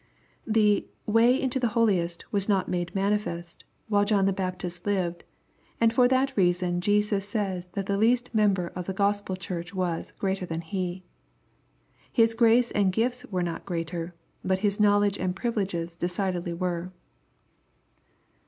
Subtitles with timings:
[0.47, 5.23] The" way into the holiest was not made manifest," while John the Baptist lived,
[5.79, 10.11] and for that reason Jesus says that the least member of the Gospel Church was"
[10.17, 11.03] greater than he."
[12.11, 16.91] His grace and gifts were not greater, but his knowledge and privileges de cidedly were.